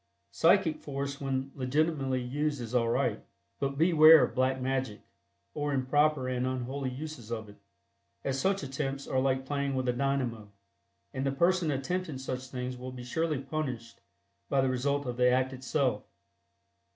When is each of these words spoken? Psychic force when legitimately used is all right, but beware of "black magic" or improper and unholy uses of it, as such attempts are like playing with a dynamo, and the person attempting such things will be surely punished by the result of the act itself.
Psychic 0.31 0.79
force 0.79 1.21
when 1.21 1.51
legitimately 1.53 2.19
used 2.23 2.59
is 2.59 2.73
all 2.73 2.89
right, 2.89 3.23
but 3.59 3.77
beware 3.77 4.23
of 4.23 4.33
"black 4.33 4.59
magic" 4.59 5.01
or 5.53 5.73
improper 5.75 6.27
and 6.27 6.47
unholy 6.47 6.89
uses 6.89 7.31
of 7.31 7.47
it, 7.47 7.57
as 8.23 8.39
such 8.39 8.63
attempts 8.63 9.07
are 9.07 9.19
like 9.19 9.45
playing 9.45 9.75
with 9.75 9.87
a 9.87 9.93
dynamo, 9.93 10.51
and 11.13 11.23
the 11.23 11.31
person 11.31 11.69
attempting 11.69 12.17
such 12.17 12.47
things 12.47 12.77
will 12.77 12.91
be 12.91 13.03
surely 13.03 13.41
punished 13.41 14.01
by 14.49 14.59
the 14.59 14.69
result 14.69 15.05
of 15.05 15.17
the 15.17 15.29
act 15.29 15.53
itself. 15.53 16.01